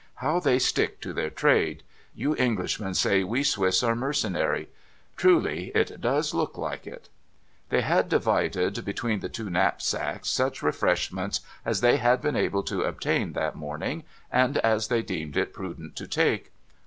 [0.25, 1.83] 'How they stick to their trade!
[2.15, 4.67] You Englishmen say we Swiss are mercenary.
[5.15, 7.07] Truly, it does look like it.'
[7.69, 12.81] They had divided between the two knapsacks such refreshments as they had been able to
[12.81, 16.51] obtain that morning, and as they deemed it prudent to take.